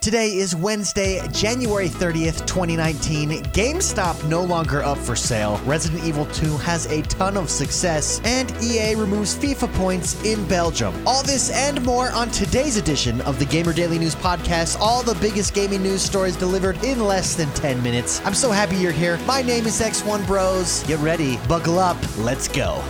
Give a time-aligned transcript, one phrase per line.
[0.00, 3.42] Today is Wednesday, January 30th, 2019.
[3.52, 5.60] GameStop no longer up for sale.
[5.66, 10.94] Resident Evil 2 has a ton of success, and EA removes FIFA points in Belgium.
[11.06, 14.80] All this and more on today's edition of the Gamer Daily News Podcast.
[14.80, 18.22] All the biggest gaming news stories delivered in less than 10 minutes.
[18.24, 19.18] I'm so happy you're here.
[19.26, 20.82] My name is X1 Bros.
[20.84, 22.82] Get ready, buckle up, let's go.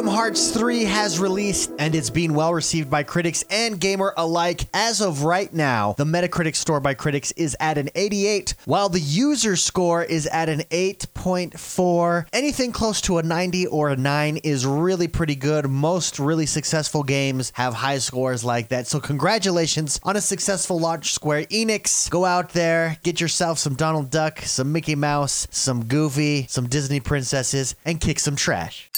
[0.00, 4.64] Kingdom Hearts 3 has released and it's being well received by critics and gamer alike.
[4.72, 8.98] As of right now, the Metacritic score by critics is at an 88, while the
[8.98, 12.28] user score is at an 8.4.
[12.32, 15.68] Anything close to a 90 or a 9 is really pretty good.
[15.68, 18.86] Most really successful games have high scores like that.
[18.86, 22.08] So congratulations on a successful launch Square Enix.
[22.08, 27.00] Go out there, get yourself some Donald Duck, some Mickey Mouse, some Goofy, some Disney
[27.00, 28.89] princesses and kick some trash.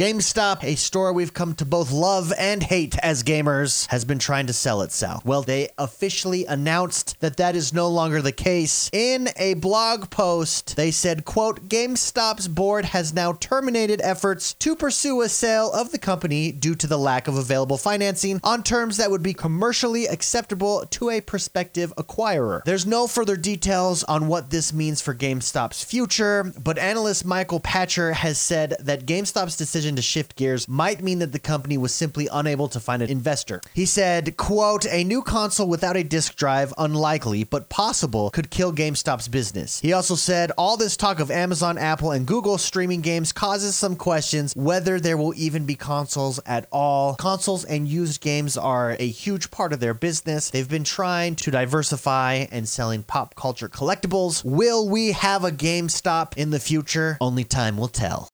[0.00, 4.46] GameStop, a store we've come to both love and hate as gamers, has been trying
[4.46, 5.22] to sell itself.
[5.26, 8.88] Well, they officially announced that that is no longer the case.
[8.94, 15.20] In a blog post, they said, quote, GameStop's board has now terminated efforts to pursue
[15.20, 19.10] a sale of the company due to the lack of available financing on terms that
[19.10, 22.64] would be commercially acceptable to a prospective acquirer.
[22.64, 28.14] There's no further details on what this means for GameStop's future, but analyst Michael Pachter
[28.14, 32.28] has said that GameStop's decision to shift gears might mean that the company was simply
[32.32, 33.60] unable to find an investor.
[33.74, 38.72] He said, quote, a new console without a disk drive, unlikely, but possible, could kill
[38.72, 39.80] GameStop's business.
[39.80, 43.96] He also said, all this talk of Amazon, Apple, and Google streaming games causes some
[43.96, 47.14] questions whether there will even be consoles at all.
[47.16, 50.50] Consoles and used games are a huge part of their business.
[50.50, 54.44] They've been trying to diversify and selling pop culture collectibles.
[54.44, 57.18] Will we have a GameStop in the future?
[57.20, 58.29] Only time will tell.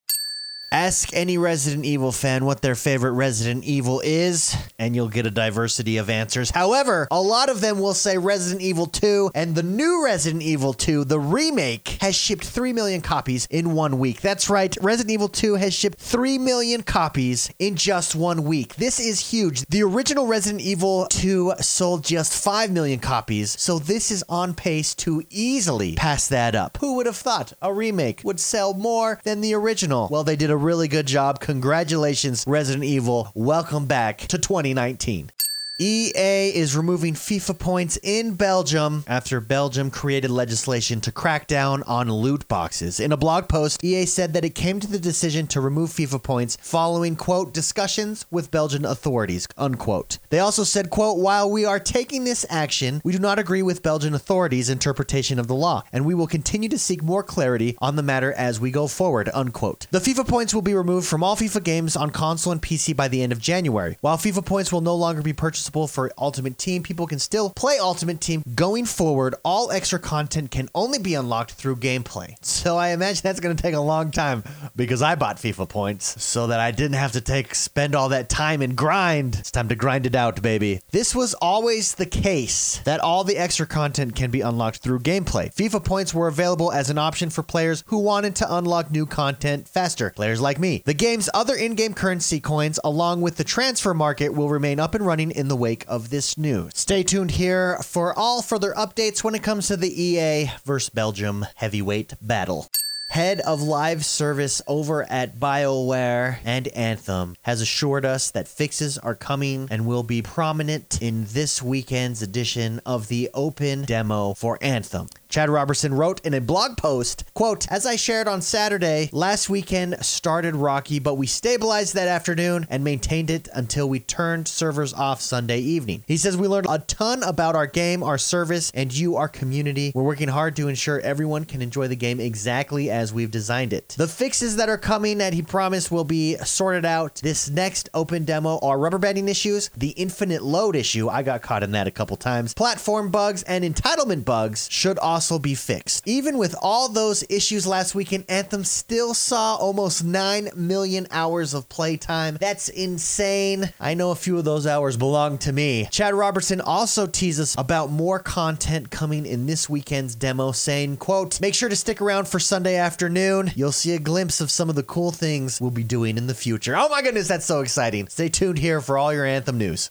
[0.77, 5.31] Ask any Resident Evil fan what their favorite Resident Evil is, and you'll get a
[5.31, 6.51] diversity of answers.
[6.51, 10.73] However, a lot of them will say Resident Evil 2, and the new Resident Evil
[10.73, 14.21] 2, the remake, has shipped 3 million copies in one week.
[14.21, 18.75] That's right, Resident Evil 2 has shipped 3 million copies in just one week.
[18.75, 19.65] This is huge.
[19.69, 24.93] The original Resident Evil 2 sold just 5 million copies, so this is on pace
[24.93, 26.77] to easily pass that up.
[26.81, 30.07] Who would have thought a remake would sell more than the original?
[30.11, 31.39] Well, they did a really good job.
[31.39, 33.31] Congratulations, Resident Evil.
[33.33, 35.31] Welcome back to 2019.
[35.79, 42.11] EA is removing FIFA points in Belgium after Belgium created legislation to crack down on
[42.11, 42.99] loot boxes.
[42.99, 46.23] In a blog post, EA said that it came to the decision to remove FIFA
[46.23, 50.17] points following, quote, discussions with Belgian authorities, unquote.
[50.31, 53.83] They also said, quote, while we are taking this action, we do not agree with
[53.83, 57.95] Belgian authorities' interpretation of the law, and we will continue to seek more clarity on
[57.95, 59.85] the matter as we go forward, unquote.
[59.91, 63.07] The FIFA points will be removed from all FIFA games on console and PC by
[63.07, 63.97] the end of January.
[64.01, 66.83] While FIFA points will no longer be purchased for Ultimate Team.
[66.83, 68.43] People can still play Ultimate Team.
[68.55, 72.35] Going forward, all extra content can only be unlocked through gameplay.
[72.43, 74.43] So I imagine that's going to take a long time
[74.75, 78.29] because I bought FIFA points so that I didn't have to take spend all that
[78.29, 79.35] time and grind.
[79.35, 80.81] It's time to grind it out, baby.
[80.91, 85.53] This was always the case that all the extra content can be unlocked through gameplay.
[85.53, 89.67] FIFA points were available as an option for players who wanted to unlock new content
[89.67, 90.83] faster, players like me.
[90.85, 95.05] The game's other in-game currency coins along with the transfer market will remain up and
[95.05, 96.71] running in the wake of this news.
[96.75, 101.45] Stay tuned here for all further updates when it comes to the EA versus Belgium
[101.55, 102.67] heavyweight battle.
[103.09, 109.15] Head of live service over at BioWare and Anthem has assured us that fixes are
[109.15, 115.07] coming and will be prominent in this weekend's edition of the open demo for Anthem.
[115.29, 119.97] Chad Robertson wrote in a blog post, quote, As I shared on Saturday, last weekend
[120.03, 125.19] started rocky, but we stabilized that afternoon and maintained it until we turned servers off
[125.19, 126.03] Sunday evening.
[126.07, 129.91] He says we learned a ton about our game, our service, and you, our community.
[129.93, 133.95] We're working hard to ensure everyone can enjoy the game exactly as we've designed it.
[133.97, 138.23] The fixes that are coming that he promised will be sorted out this next open
[138.23, 141.91] demo are rubber banding issues, the infinite load issue, I got caught in that a
[141.91, 146.07] couple times, platform bugs, and entitlement bugs should also also be fixed.
[146.07, 151.67] Even with all those issues last weekend, Anthem still saw almost 9 million hours of
[151.69, 152.37] playtime.
[152.39, 153.73] That's insane.
[153.79, 155.87] I know a few of those hours belong to me.
[155.91, 161.55] Chad Robertson also teases about more content coming in this weekend's demo, saying, quote, make
[161.55, 163.49] sure to stick around for Sunday afternoon.
[163.55, 166.35] You'll see a glimpse of some of the cool things we'll be doing in the
[166.35, 166.77] future.
[166.77, 168.07] Oh my goodness, that's so exciting.
[168.07, 169.89] Stay tuned here for all your Anthem news.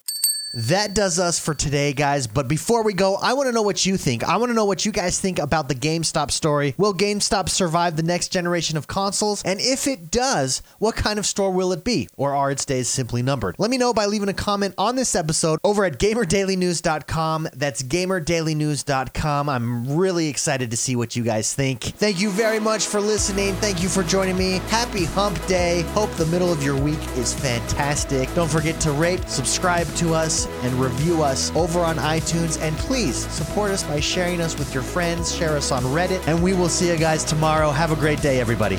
[0.56, 2.26] That does us for today, guys.
[2.26, 4.24] But before we go, I want to know what you think.
[4.24, 6.74] I want to know what you guys think about the GameStop story.
[6.78, 9.42] Will GameStop survive the next generation of consoles?
[9.44, 12.08] And if it does, what kind of store will it be?
[12.16, 13.56] Or are its days simply numbered?
[13.58, 17.48] Let me know by leaving a comment on this episode over at gamerdailynews.com.
[17.52, 19.48] That's gamerdailynews.com.
[19.50, 21.82] I'm really excited to see what you guys think.
[21.82, 23.52] Thank you very much for listening.
[23.56, 24.60] Thank you for joining me.
[24.68, 25.82] Happy Hump Day.
[25.88, 28.32] Hope the middle of your week is fantastic.
[28.32, 30.14] Don't forget to rate, subscribe to
[30.62, 32.60] and review us over on iTunes.
[32.60, 36.42] And please support us by sharing us with your friends, share us on Reddit, and
[36.42, 37.70] we will see you guys tomorrow.
[37.70, 38.78] Have a great day, everybody.